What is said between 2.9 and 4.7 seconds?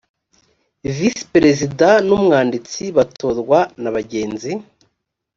batorwa na bagenzi